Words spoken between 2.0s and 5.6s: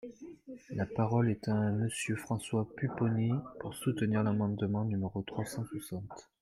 François Pupponi, pour soutenir l’amendement numéro trois